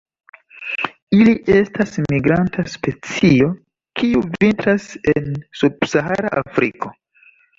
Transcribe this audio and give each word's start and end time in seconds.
Ili 1.17 1.33
estas 1.55 1.91
migranta 2.13 2.63
specio, 2.75 3.49
kiu 4.01 4.23
vintras 4.39 4.87
en 5.13 5.29
subsahara 5.61 6.33
Afriko. 6.45 6.95